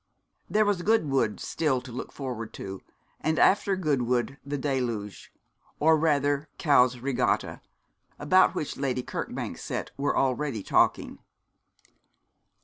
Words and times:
There 0.49 0.65
was 0.65 0.81
Goodwood 0.81 1.39
still 1.39 1.79
to 1.81 1.91
look 1.91 2.11
forward 2.11 2.53
to; 2.55 2.81
and 3.19 3.37
after 3.37 3.75
Goodwood 3.75 4.39
the 4.43 4.57
Deluge 4.57 5.31
or 5.79 5.95
rather 5.95 6.49
Cowes 6.57 6.97
Regatta, 6.97 7.61
about 8.17 8.55
which 8.55 8.77
Lady 8.77 9.03
Kirkbank's 9.03 9.61
set 9.61 9.91
were 9.97 10.17
already 10.17 10.63
talking. 10.63 11.19